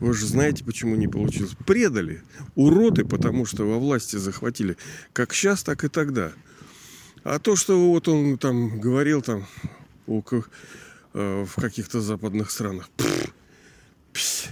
вы 0.00 0.14
же 0.14 0.26
знаете, 0.26 0.64
почему 0.64 0.96
не 0.96 1.08
получилось. 1.08 1.52
Предали. 1.66 2.22
Уроды, 2.54 3.04
потому 3.04 3.46
что 3.46 3.64
во 3.64 3.78
власти 3.78 4.16
захватили. 4.16 4.76
Как 5.12 5.32
сейчас, 5.32 5.62
так 5.62 5.84
и 5.84 5.88
тогда. 5.88 6.32
А 7.24 7.38
то, 7.38 7.56
что 7.56 7.90
вот 7.90 8.08
он 8.08 8.38
там 8.38 8.78
говорил 8.78 9.22
там 9.22 9.46
о, 10.06 10.22
э, 11.14 11.44
в 11.44 11.60
каких-то 11.60 12.00
западных 12.00 12.50
странах. 12.50 12.88
Пфф, 14.12 14.48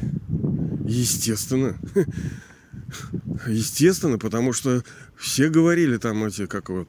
естественно. 0.85 1.77
Естественно, 3.47 4.19
потому 4.19 4.53
что 4.53 4.83
все 5.17 5.49
говорили 5.49 5.97
там 5.97 6.25
эти, 6.25 6.47
как 6.47 6.69
вот, 6.71 6.89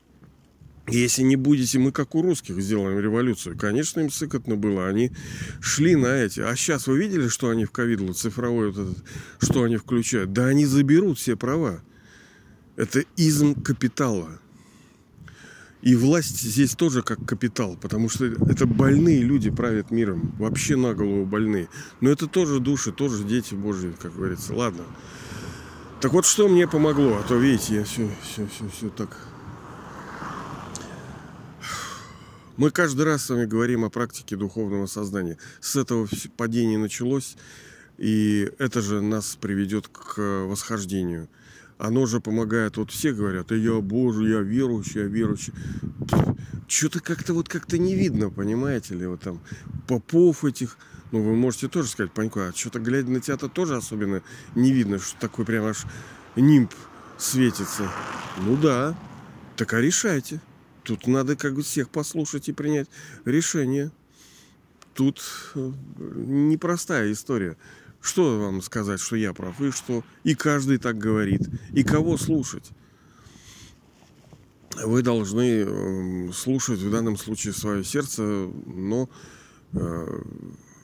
если 0.88 1.24
не 1.24 1.36
будете, 1.36 1.80
мы 1.80 1.92
как 1.92 2.14
у 2.14 2.22
русских 2.22 2.62
сделаем 2.62 3.00
революцию. 3.00 3.58
Конечно, 3.58 4.02
им 4.02 4.12
сыкотно 4.12 4.56
было. 4.56 4.88
Они 4.88 5.12
шли 5.60 5.96
на 5.96 6.08
эти. 6.08 6.42
А 6.42 6.56
сейчас 6.56 6.86
вы 6.88 7.00
видели, 7.00 7.28
что 7.28 7.50
они 7.50 7.66
в 7.66 7.72
ковидло 7.72 8.14
цифровой, 8.14 8.72
вот 8.72 8.90
этот, 8.90 9.04
что 9.40 9.64
они 9.64 9.78
включают? 9.78 10.32
Да 10.32 10.46
они 10.46 10.66
заберут 10.66 11.18
все 11.18 11.36
права. 11.36 11.82
Это 12.76 13.04
изм 13.18 13.56
капитала. 13.56 14.40
И 15.82 15.96
власть 15.96 16.42
здесь 16.42 16.76
тоже 16.76 17.04
как 17.04 17.24
капитал, 17.26 17.78
потому 17.80 18.10
что 18.10 18.26
это 18.26 18.66
больные 18.66 19.22
люди 19.22 19.52
правят 19.52 19.92
миром. 19.92 20.36
Вообще 20.40 20.76
на 20.76 20.94
голову 20.94 21.26
больные. 21.26 21.68
Но 22.02 22.10
это 22.10 22.28
тоже 22.28 22.60
души, 22.60 22.92
тоже 22.92 23.24
дети 23.24 23.54
Божьи, 23.54 23.94
как 24.00 24.16
говорится. 24.16 24.54
Ладно. 24.54 24.84
Так 26.06 26.14
вот, 26.14 26.28
что 26.28 26.48
мне 26.48 26.68
помогло, 26.68 27.18
а 27.18 27.24
то, 27.24 27.36
видите, 27.36 27.78
я 27.78 27.84
все, 27.84 28.08
все, 28.22 28.46
все, 28.46 28.70
все 28.70 28.90
так... 28.90 29.18
Мы 32.58 32.70
каждый 32.70 33.08
раз 33.08 33.26
с 33.26 33.30
вами 33.32 33.46
говорим 33.46 33.84
о 33.86 33.90
практике 33.90 34.36
духовного 34.36 34.86
сознания. 34.86 35.40
С 35.62 35.76
этого 35.76 36.08
падения 36.38 36.78
началось. 36.78 37.38
И 37.98 38.52
это 38.60 38.82
же 38.82 39.02
нас 39.02 39.36
приведет 39.42 39.88
к 39.88 40.20
восхождению. 40.46 41.28
Оно 41.78 42.06
же 42.06 42.22
помогает, 42.22 42.78
вот 42.78 42.92
все 42.92 43.12
говорят, 43.12 43.52
а 43.52 43.56
я 43.56 43.82
Боже, 43.82 44.30
я 44.30 44.40
верующий, 44.40 45.02
я 45.02 45.08
верующий. 45.08 45.54
Что-то 46.68 47.02
как-то 47.02 47.34
вот 47.34 47.50
как-то 47.50 47.78
не 47.78 47.96
видно, 47.96 48.30
понимаете 48.30 48.96
ли, 48.96 49.06
вот 49.06 49.22
там 49.22 49.42
попов 49.88 50.46
этих, 50.46 50.78
ну 51.12 51.22
вы 51.22 51.36
можете 51.36 51.68
тоже 51.68 51.90
сказать, 51.90 52.12
Панько, 52.12 52.48
а 52.48 52.54
что-то 52.54 52.80
глядя 52.80 53.12
на 53.12 53.20
тебя-то 53.20 53.50
тоже 53.50 53.76
особенно 53.76 54.22
не 54.56 54.72
видно, 54.72 55.00
что 55.00 55.20
такой 55.20 55.44
прям 55.46 55.66
аж 55.66 55.84
нимб 56.38 56.72
светится. 57.18 57.90
Ну 58.46 58.56
да, 58.56 58.98
так 59.58 59.74
а 59.74 59.82
решайте. 59.82 60.42
Тут 60.84 61.08
надо 61.08 61.36
как 61.36 61.56
бы 61.56 61.64
всех 61.64 61.90
послушать 61.90 62.48
и 62.48 62.54
принять 62.54 62.88
решение. 63.26 63.92
Тут 64.94 65.22
э, 65.56 65.72
непростая 65.96 67.12
история. 67.12 67.58
Что 68.06 68.40
вам 68.40 68.62
сказать, 68.62 69.00
что 69.00 69.16
я 69.16 69.34
прав, 69.34 69.60
и 69.62 69.72
что 69.72 70.04
и 70.24 70.36
каждый 70.36 70.78
так 70.78 70.96
говорит, 70.96 71.42
и 71.74 71.84
кого 71.84 72.18
слушать? 72.18 72.70
Вы 74.76 75.02
должны 75.02 75.62
эм, 75.62 76.32
слушать 76.32 76.80
в 76.82 76.92
данном 76.92 77.18
случае 77.18 77.54
свое 77.54 77.84
сердце, 77.84 78.22
но 78.22 79.10
э, 79.74 80.22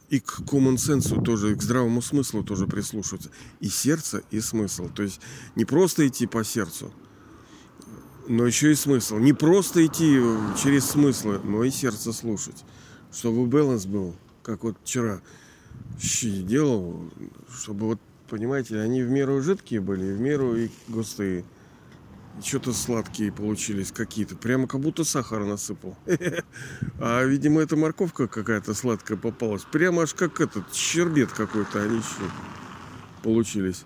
и 0.09 0.19
к 0.19 0.39
common 0.47 0.77
sense 0.77 1.23
тоже, 1.23 1.51
и 1.51 1.55
к 1.55 1.61
здравому 1.61 2.01
смыслу 2.01 2.43
тоже 2.43 2.65
прислушиваться. 2.65 3.29
И 3.59 3.69
сердце, 3.69 4.23
и 4.31 4.39
смысл. 4.39 4.89
То 4.89 5.03
есть 5.03 5.21
не 5.55 5.65
просто 5.65 6.07
идти 6.07 6.25
по 6.25 6.43
сердцу, 6.43 6.91
но 8.27 8.47
еще 8.47 8.71
и 8.71 8.75
смысл. 8.75 9.17
Не 9.17 9.33
просто 9.33 9.85
идти 9.85 10.19
через 10.59 10.85
смыслы, 10.85 11.39
но 11.43 11.63
и 11.63 11.69
сердце 11.69 12.13
слушать. 12.13 12.65
Чтобы 13.13 13.45
баланс 13.45 13.85
был, 13.85 14.15
как 14.41 14.63
вот 14.63 14.77
вчера 14.83 15.21
щи 15.99 16.41
делал, 16.41 17.11
чтобы 17.49 17.87
вот, 17.87 17.99
понимаете, 18.29 18.79
они 18.79 19.03
в 19.03 19.09
меру 19.09 19.41
жидкие 19.41 19.81
были, 19.81 20.13
в 20.13 20.19
меру 20.19 20.55
и 20.55 20.69
густые. 20.87 21.43
Что-то 22.41 22.71
сладкие 22.71 23.31
получились 23.31 23.91
какие-то. 23.91 24.35
Прямо 24.35 24.65
как 24.65 24.79
будто 24.79 25.03
сахар 25.03 25.43
насыпал. 25.45 25.97
А, 26.99 27.23
видимо, 27.23 27.61
эта 27.61 27.75
морковка 27.75 28.27
какая-то 28.27 28.73
сладкая 28.73 29.17
попалась. 29.17 29.63
Прямо 29.63 30.03
аж 30.03 30.13
как 30.13 30.39
этот 30.39 30.73
щербет 30.73 31.31
какой-то 31.31 31.81
они 31.81 31.97
еще 31.97 32.31
получились. 33.23 33.85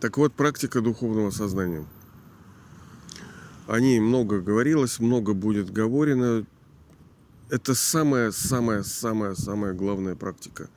Так 0.00 0.16
вот, 0.18 0.32
практика 0.32 0.80
духовного 0.80 1.30
сознания. 1.30 1.86
О 3.66 3.80
ней 3.80 4.00
много 4.00 4.40
говорилось, 4.40 4.98
много 4.98 5.34
будет 5.34 5.70
говорено 5.70 6.46
это 7.50 7.74
самая-самая-самая-самая 7.74 9.72
главная 9.74 10.14
практика. 10.14 10.68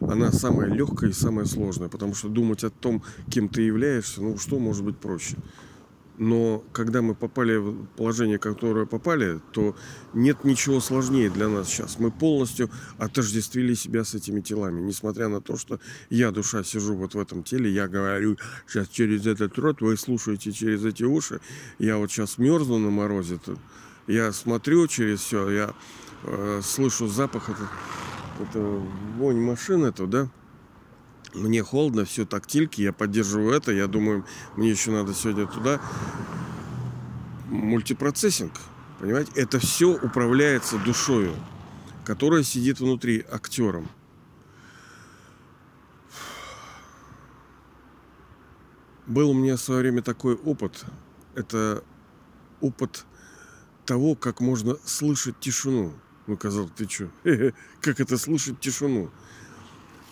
Она 0.00 0.32
самая 0.32 0.68
легкая 0.68 1.10
и 1.10 1.12
самая 1.12 1.44
сложная, 1.46 1.88
потому 1.88 2.14
что 2.14 2.28
думать 2.28 2.64
о 2.64 2.70
том, 2.70 3.02
кем 3.30 3.48
ты 3.48 3.62
являешься, 3.62 4.22
ну 4.22 4.38
что 4.38 4.58
может 4.58 4.84
быть 4.84 4.98
проще. 4.98 5.36
Но 6.16 6.62
когда 6.72 7.02
мы 7.02 7.16
попали 7.16 7.56
в 7.56 7.86
положение, 7.96 8.38
которое 8.38 8.86
попали, 8.86 9.40
то 9.52 9.74
нет 10.12 10.44
ничего 10.44 10.78
сложнее 10.78 11.28
для 11.28 11.48
нас 11.48 11.68
сейчас. 11.68 11.98
Мы 11.98 12.12
полностью 12.12 12.70
отождествили 12.98 13.74
себя 13.74 14.04
с 14.04 14.14
этими 14.14 14.40
телами. 14.40 14.80
Несмотря 14.80 15.26
на 15.26 15.40
то, 15.40 15.56
что 15.56 15.80
я, 16.10 16.30
душа, 16.30 16.62
сижу 16.62 16.94
вот 16.94 17.14
в 17.14 17.18
этом 17.18 17.42
теле, 17.42 17.68
я 17.68 17.88
говорю 17.88 18.38
сейчас 18.68 18.88
через 18.88 19.26
этот 19.26 19.58
рот, 19.58 19.80
вы 19.80 19.96
слушаете 19.96 20.52
через 20.52 20.84
эти 20.84 21.02
уши. 21.02 21.40
Я 21.80 21.96
вот 21.98 22.12
сейчас 22.12 22.38
мерзну 22.38 22.78
на 22.78 22.90
морозе. 22.90 23.40
Я 24.06 24.32
смотрю 24.32 24.86
через 24.86 25.20
все, 25.20 25.50
я 25.50 25.74
э, 26.24 26.60
слышу 26.62 27.06
запах, 27.08 27.48
это, 27.48 27.68
это 28.40 28.60
вонь 29.16 29.40
машины, 29.40 29.86
это, 29.86 30.06
да? 30.06 30.28
Мне 31.34 31.62
холодно, 31.62 32.04
все 32.04 32.24
тактильки, 32.24 32.80
я 32.80 32.92
поддерживаю 32.92 33.52
это, 33.52 33.72
я 33.72 33.86
думаю, 33.86 34.24
мне 34.56 34.70
еще 34.70 34.90
надо 34.90 35.14
сегодня 35.14 35.46
туда. 35.46 35.80
Мультипроцессинг, 37.48 38.52
понимаете? 39.00 39.32
Это 39.34 39.58
все 39.58 39.88
управляется 39.88 40.78
душою, 40.78 41.34
которая 42.04 42.42
сидит 42.42 42.80
внутри 42.80 43.24
актером. 43.30 43.88
Был 49.06 49.30
у 49.30 49.34
меня 49.34 49.56
в 49.56 49.60
свое 49.60 49.80
время 49.80 50.02
такой 50.02 50.34
опыт. 50.34 50.84
Это 51.34 51.84
опыт 52.60 53.04
того, 53.84 54.14
как 54.14 54.40
можно 54.40 54.76
слышать 54.84 55.38
тишину. 55.40 55.92
Ну, 56.26 56.36
казалось, 56.36 56.70
ты 56.76 56.88
что? 56.88 57.08
Как 57.80 58.00
это 58.00 58.16
слышать 58.16 58.60
тишину? 58.60 59.10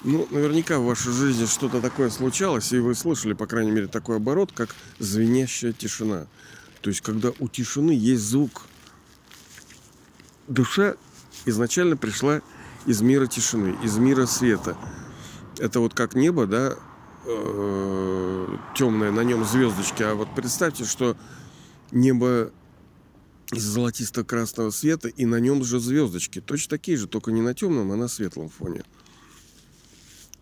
Ну, 0.04 0.26
наверняка 0.30 0.78
в 0.78 0.84
вашей 0.84 1.12
жизни 1.12 1.46
что-то 1.46 1.80
такое 1.80 2.10
случалось, 2.10 2.72
и 2.72 2.78
вы 2.78 2.94
слышали, 2.94 3.34
по 3.34 3.46
крайней 3.46 3.70
мере, 3.70 3.86
такой 3.86 4.16
оборот, 4.16 4.50
как 4.52 4.74
звенящая 4.98 5.72
тишина. 5.72 6.26
То 6.80 6.90
есть, 6.90 7.02
когда 7.02 7.30
у 7.38 7.48
тишины 7.48 7.92
есть 7.92 8.24
звук. 8.24 8.62
Душа 10.48 10.96
изначально 11.46 11.96
пришла 11.96 12.42
из 12.84 13.00
мира 13.00 13.26
тишины, 13.26 13.76
из 13.84 13.96
мира 13.96 14.26
света. 14.26 14.76
Это 15.58 15.78
вот 15.78 15.94
как 15.94 16.14
небо, 16.14 16.46
да, 16.46 16.74
э, 17.24 18.56
темное, 18.74 19.12
на 19.12 19.20
нем 19.20 19.44
звездочки. 19.44 20.02
А 20.02 20.14
вот 20.14 20.34
представьте, 20.34 20.84
что 20.84 21.16
небо 21.92 22.50
из 23.52 23.62
золотисто-красного 23.62 24.70
света, 24.70 25.08
и 25.08 25.26
на 25.26 25.38
нем 25.40 25.62
же 25.62 25.78
звездочки. 25.78 26.40
Точно 26.40 26.70
такие 26.70 26.96
же, 26.96 27.06
только 27.06 27.30
не 27.32 27.42
на 27.42 27.54
темном, 27.54 27.92
а 27.92 27.96
на 27.96 28.08
светлом 28.08 28.48
фоне. 28.48 28.82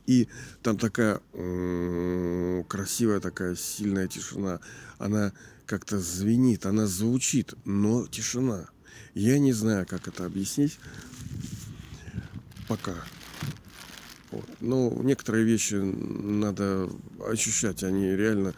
И 0.06 0.28
там 0.62 0.78
такая 0.78 1.20
красивая, 2.68 3.20
такая 3.20 3.56
сильная 3.56 4.08
тишина. 4.08 4.60
Она 4.98 5.32
как-то 5.66 5.98
звенит, 6.00 6.66
она 6.66 6.86
звучит, 6.86 7.54
но 7.64 8.06
тишина. 8.06 8.68
Я 9.14 9.38
не 9.38 9.52
знаю, 9.52 9.86
как 9.86 10.08
это 10.08 10.24
объяснить 10.24 10.78
пока. 12.66 12.94
Вот. 14.30 14.48
Но 14.60 14.90
некоторые 15.02 15.44
вещи 15.44 15.74
надо 15.74 16.88
ощущать, 17.26 17.82
они 17.82 18.06
реально 18.10 18.54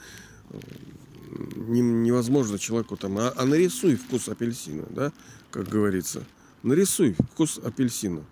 невозможно 1.38 2.58
человеку 2.58 2.96
там, 2.96 3.18
а, 3.18 3.32
а 3.36 3.44
нарисуй 3.44 3.96
вкус 3.96 4.28
апельсина, 4.28 4.84
да, 4.90 5.12
как 5.50 5.68
говорится. 5.68 6.24
Нарисуй 6.62 7.16
вкус 7.32 7.58
апельсина. 7.58 8.24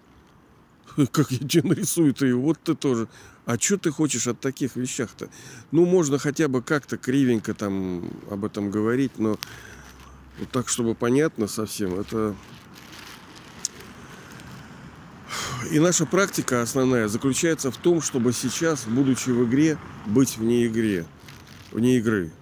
Как 1.12 1.30
я 1.30 1.38
тебе 1.38 1.68
нарисую-то 1.68 2.26
и 2.26 2.32
вот 2.32 2.58
ты 2.62 2.74
тоже. 2.74 3.08
А 3.46 3.58
что 3.58 3.78
ты 3.78 3.90
хочешь 3.90 4.26
от 4.26 4.40
таких 4.40 4.76
вещах-то? 4.76 5.28
Ну, 5.72 5.84
можно 5.84 6.18
хотя 6.18 6.48
бы 6.48 6.62
как-то 6.62 6.96
кривенько 6.96 7.54
там 7.54 8.10
об 8.30 8.44
этом 8.44 8.70
говорить, 8.70 9.18
но 9.18 9.38
вот 10.38 10.50
так, 10.50 10.68
чтобы 10.68 10.94
понятно 10.94 11.46
совсем, 11.48 11.98
это... 11.98 12.34
И 15.70 15.78
наша 15.78 16.06
практика 16.06 16.62
основная 16.62 17.08
заключается 17.08 17.70
в 17.70 17.76
том, 17.76 18.00
чтобы 18.00 18.32
сейчас, 18.32 18.84
будучи 18.86 19.30
в 19.30 19.44
игре, 19.46 19.78
быть 20.06 20.36
вне 20.36 20.66
игре, 20.66 21.06
вне 21.72 21.98
игры. 21.98 22.32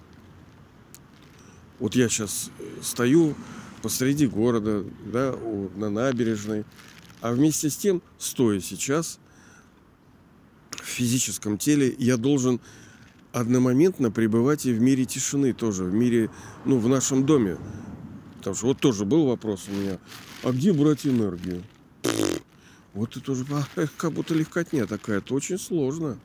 Вот 1.79 1.95
я 1.95 2.09
сейчас 2.09 2.51
стою 2.81 3.35
посреди 3.81 4.27
города, 4.27 4.83
да, 5.05 5.35
на 5.75 5.89
набережной, 5.89 6.65
а 7.21 7.31
вместе 7.31 7.69
с 7.69 7.77
тем, 7.77 8.01
стоя 8.17 8.59
сейчас 8.59 9.19
в 10.71 10.85
физическом 10.85 11.57
теле, 11.57 11.95
я 11.97 12.17
должен 12.17 12.59
одномоментно 13.31 14.11
пребывать 14.11 14.65
и 14.65 14.73
в 14.73 14.81
мире 14.81 15.05
тишины 15.05 15.53
тоже, 15.53 15.83
в 15.85 15.93
мире, 15.93 16.29
ну, 16.65 16.79
в 16.79 16.87
нашем 16.89 17.25
доме. 17.25 17.57
Потому 18.37 18.55
что 18.55 18.65
вот 18.67 18.79
тоже 18.79 19.05
был 19.05 19.27
вопрос 19.27 19.67
у 19.69 19.71
меня, 19.71 19.99
а 20.43 20.51
где 20.51 20.73
брать 20.73 21.05
энергию? 21.05 21.63
Вот 22.93 23.11
это 23.11 23.21
тоже 23.21 23.45
как 23.97 24.11
будто 24.11 24.33
легкотня 24.33 24.85
такая, 24.87 25.19
это 25.19 25.33
очень 25.33 25.59
сложно 25.59 26.17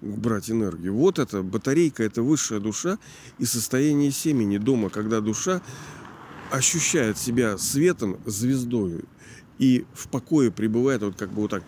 брать 0.00 0.50
энергию. 0.50 0.94
Вот 0.94 1.18
это 1.18 1.42
батарейка, 1.42 2.02
это 2.02 2.22
высшая 2.22 2.60
душа 2.60 2.98
и 3.38 3.44
состояние 3.44 4.10
семени 4.10 4.58
дома, 4.58 4.90
когда 4.90 5.20
душа 5.20 5.62
ощущает 6.50 7.18
себя 7.18 7.58
светом, 7.58 8.18
звездой 8.24 9.04
и 9.58 9.84
в 9.92 10.08
покое 10.08 10.50
пребывает 10.50 11.02
вот 11.02 11.16
как 11.16 11.30
бы 11.30 11.42
вот 11.42 11.50
так 11.50 11.64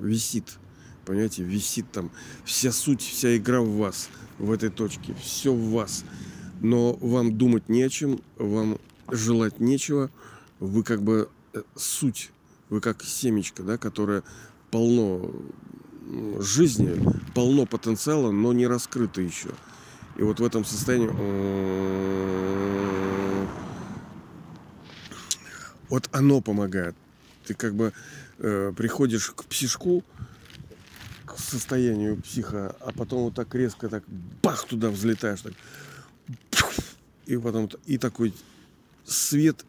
висит. 0.00 0.58
Понимаете, 1.04 1.42
висит 1.42 1.90
там 1.92 2.10
вся 2.44 2.72
суть, 2.72 3.02
вся 3.02 3.36
игра 3.36 3.60
в 3.60 3.76
вас, 3.76 4.08
в 4.38 4.50
этой 4.52 4.70
точке, 4.70 5.14
все 5.20 5.52
в 5.52 5.70
вас. 5.70 6.04
Но 6.60 6.94
вам 6.94 7.36
думать 7.36 7.68
не 7.68 7.82
о 7.82 7.90
чем, 7.90 8.20
вам 8.38 8.78
желать 9.10 9.60
нечего, 9.60 10.10
вы 10.60 10.82
как 10.82 11.02
бы 11.02 11.28
э, 11.52 11.62
суть 11.74 12.30
вы 12.74 12.80
как 12.80 13.04
семечко, 13.04 13.62
да, 13.62 13.78
которое 13.78 14.24
полно 14.72 15.30
жизни, 16.40 17.00
полно 17.32 17.66
потенциала, 17.66 18.32
но 18.32 18.52
не 18.52 18.66
раскрыто 18.66 19.20
еще. 19.20 19.50
И 20.16 20.22
вот 20.22 20.40
в 20.40 20.44
этом 20.44 20.64
состоянии 20.64 21.08
вот 25.88 26.08
оно 26.10 26.40
помогает. 26.40 26.96
Ты 27.44 27.54
как 27.54 27.76
бы 27.76 27.92
э, 28.38 28.72
приходишь 28.76 29.30
к 29.30 29.44
псишку, 29.44 30.02
к 31.26 31.38
состоянию 31.38 32.20
психа, 32.20 32.74
а 32.80 32.90
потом 32.90 33.24
вот 33.24 33.34
так 33.36 33.54
резко 33.54 33.88
так 33.88 34.02
бах 34.42 34.66
туда 34.66 34.90
взлетаешь, 34.90 35.42
так, 35.42 35.52
и 37.26 37.36
потом 37.36 37.70
и 37.86 37.98
такой 37.98 38.34
свет 39.04 39.64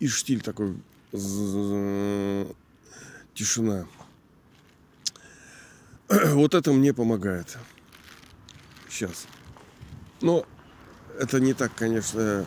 и 0.00 0.06
штиль 0.06 0.42
такой 0.42 0.76
тишина. 3.34 3.86
Вот 6.08 6.54
это 6.54 6.72
мне 6.72 6.92
помогает 6.92 7.58
сейчас. 8.88 9.26
Но 10.20 10.46
это 11.18 11.40
не 11.40 11.54
так, 11.54 11.74
конечно, 11.74 12.46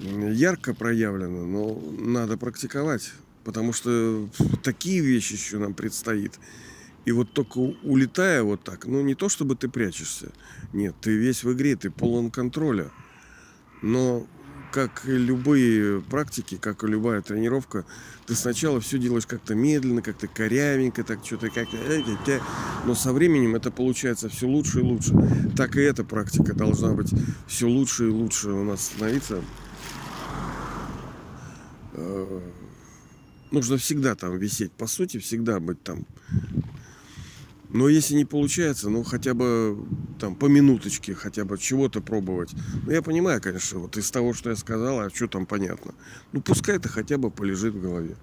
ярко 0.00 0.74
проявлено, 0.74 1.46
но 1.46 1.74
надо 1.98 2.36
практиковать, 2.36 3.12
потому 3.44 3.72
что 3.72 4.28
такие 4.62 5.00
вещи 5.00 5.34
еще 5.34 5.58
нам 5.58 5.74
предстоит. 5.74 6.38
И 7.06 7.12
вот 7.12 7.32
только 7.32 7.58
улетая 7.58 8.42
вот 8.42 8.62
так, 8.62 8.84
ну 8.86 9.00
не 9.00 9.14
то 9.14 9.28
чтобы 9.28 9.56
ты 9.56 9.68
прячешься, 9.68 10.32
нет, 10.72 10.94
ты 11.00 11.16
весь 11.16 11.44
в 11.44 11.52
игре, 11.52 11.76
ты 11.76 11.90
полон 11.90 12.30
контроля. 12.30 12.90
Но 13.82 14.26
как 14.70 15.06
и 15.06 15.12
любые 15.12 16.00
практики, 16.00 16.56
как 16.60 16.84
и 16.84 16.86
любая 16.86 17.22
тренировка, 17.22 17.84
ты 18.26 18.34
сначала 18.34 18.80
все 18.80 18.98
делаешь 18.98 19.26
как-то 19.26 19.54
медленно, 19.54 20.02
как-то 20.02 20.28
корявенько, 20.28 21.04
так 21.04 21.24
что-то 21.24 21.50
как 21.50 21.68
но 22.86 22.94
со 22.94 23.12
временем 23.12 23.56
это 23.56 23.70
получается 23.70 24.28
все 24.28 24.46
лучше 24.46 24.80
и 24.80 24.82
лучше. 24.82 25.14
Так 25.56 25.76
и 25.76 25.80
эта 25.80 26.04
практика 26.04 26.54
должна 26.54 26.92
быть 26.92 27.12
все 27.46 27.66
лучше 27.66 28.06
и 28.06 28.10
лучше 28.10 28.50
у 28.50 28.64
нас 28.64 28.86
становиться. 28.86 29.42
Э, 31.94 32.40
нужно 33.50 33.76
всегда 33.76 34.14
там 34.14 34.38
висеть, 34.38 34.72
по 34.72 34.86
сути, 34.86 35.18
всегда 35.18 35.60
быть 35.60 35.82
там 35.82 36.06
но 37.72 37.88
если 37.88 38.14
не 38.14 38.24
получается, 38.24 38.90
ну 38.90 39.04
хотя 39.04 39.34
бы 39.34 39.78
там 40.18 40.34
по 40.34 40.46
минуточке, 40.46 41.14
хотя 41.14 41.44
бы 41.44 41.56
чего-то 41.56 42.00
пробовать. 42.00 42.50
Ну 42.84 42.90
я 42.90 43.00
понимаю, 43.00 43.40
конечно, 43.40 43.78
вот 43.78 43.96
из 43.96 44.10
того, 44.10 44.34
что 44.34 44.50
я 44.50 44.56
сказал, 44.56 45.00
а 45.00 45.10
что 45.10 45.28
там 45.28 45.46
понятно. 45.46 45.94
Ну 46.32 46.40
пускай 46.40 46.76
это 46.76 46.88
хотя 46.88 47.16
бы 47.16 47.30
полежит 47.30 47.74
в 47.74 47.80
голове. 47.80 48.16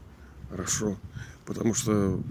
Хорошо. 0.50 0.98
Потому 1.46 1.74
что 1.74 2.22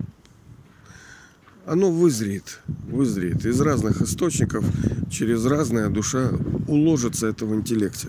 оно 1.64 1.90
вызреет, 1.90 2.60
вызреет 2.66 3.44
из 3.44 3.60
разных 3.60 4.02
источников, 4.02 4.64
через 5.10 5.44
разное 5.46 5.88
душа 5.88 6.30
уложится 6.68 7.26
это 7.26 7.46
в 7.46 7.54
интеллекте. 7.54 8.08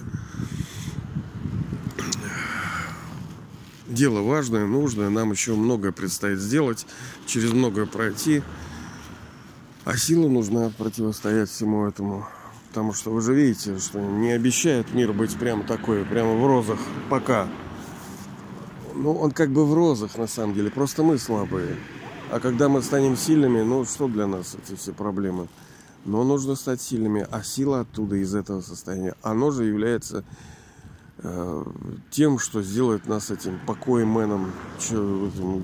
Дело 3.88 4.22
важное, 4.22 4.68
нужное, 4.68 5.10
нам 5.10 5.32
еще 5.32 5.56
многое 5.56 5.92
предстоит 5.92 6.40
сделать, 6.40 6.86
через 7.26 7.54
многое 7.54 7.86
пройти. 7.86 8.44
А 9.88 9.96
сила 9.96 10.28
нужна 10.28 10.70
противостоять 10.78 11.50
всему 11.50 11.88
этому. 11.88 12.28
Потому 12.68 12.92
что 12.92 13.10
вы 13.10 13.22
же 13.22 13.34
видите, 13.34 13.80
что 13.80 14.02
не 14.02 14.32
обещает 14.32 14.94
мир 14.94 15.14
быть 15.14 15.34
прямо 15.38 15.64
такой, 15.64 16.04
прямо 16.04 16.36
в 16.36 16.46
розах 16.46 16.78
пока. 17.10 17.48
Ну, 18.96 19.14
он 19.14 19.32
как 19.32 19.50
бы 19.50 19.66
в 19.66 19.74
розах 19.74 20.18
на 20.18 20.28
самом 20.28 20.56
деле, 20.56 20.70
просто 20.70 21.04
мы 21.04 21.18
слабые. 21.18 21.78
А 22.30 22.42
когда 22.42 22.68
мы 22.68 22.82
станем 22.82 23.16
сильными, 23.16 23.62
ну 23.62 23.86
что 23.86 24.10
для 24.10 24.28
нас 24.28 24.58
эти 24.62 24.78
все 24.78 24.92
проблемы? 24.92 25.48
Но 26.04 26.26
нужно 26.26 26.56
стать 26.56 26.82
сильными, 26.82 27.26
а 27.32 27.42
сила 27.42 27.80
оттуда, 27.80 28.18
из 28.18 28.36
этого 28.36 28.60
состояния, 28.60 29.16
оно 29.22 29.52
же 29.52 29.64
является 29.64 30.26
э, 31.20 31.64
тем, 32.12 32.40
что 32.40 32.62
сделает 32.62 33.08
нас 33.08 33.32
этим 33.32 33.58
этим 33.66 34.52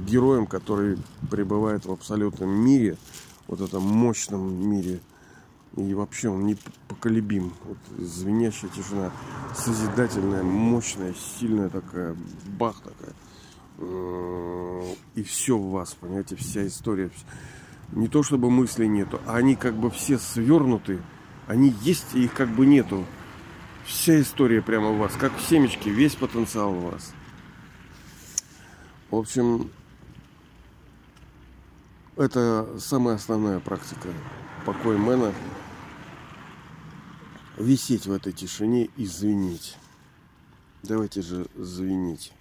героем, 0.06 0.48
который 0.48 0.98
пребывает 1.30 1.86
в 1.86 1.92
абсолютном 1.92 2.50
мире, 2.50 2.98
вот 3.48 3.62
этом 3.62 3.84
мощном 3.84 4.70
мире. 4.70 5.00
И 5.76 5.94
вообще 5.94 6.30
он 6.30 6.46
непоколебим. 6.46 7.52
Вот 7.64 7.78
звенящая 7.98 8.70
тишина, 8.70 9.12
созидательная, 9.56 10.44
мощная, 10.44 11.14
сильная 11.14 11.70
такая, 11.70 12.16
бах 12.60 12.76
такая. 12.82 13.14
И 15.16 15.24
все 15.24 15.58
в 15.58 15.72
вас, 15.72 15.96
понимаете, 16.00 16.36
вся 16.36 16.68
история. 16.68 17.10
Не 17.92 18.08
то 18.08 18.22
чтобы 18.22 18.52
мыслей 18.52 18.88
нету, 18.88 19.20
а 19.26 19.38
они 19.38 19.56
как 19.56 19.76
бы 19.76 19.90
все 19.90 20.20
свернуты. 20.20 21.02
Они 21.48 21.74
есть, 21.82 22.14
и 22.14 22.26
их 22.26 22.34
как 22.34 22.50
бы 22.50 22.66
нету. 22.66 23.04
Вся 23.86 24.22
история 24.22 24.62
прямо 24.62 24.92
в 24.92 24.98
вас, 24.98 25.14
как 25.20 25.36
в 25.36 25.42
семечке, 25.42 25.90
весь 25.90 26.16
потенциал 26.16 26.72
в 26.72 26.92
вас. 26.92 27.14
В 29.10 29.16
общем, 29.16 29.70
это 32.18 32.78
самая 32.80 33.16
основная 33.16 33.60
практика 33.60 34.10
покой 34.66 34.98
мэна. 34.98 35.34
Висеть 37.58 38.08
в 38.08 38.12
этой 38.12 38.34
тишине 38.34 38.86
и 38.98 39.06
звенеть. 39.06 39.78
Давайте 40.82 41.22
же 41.22 41.48
звенить. 41.56 42.34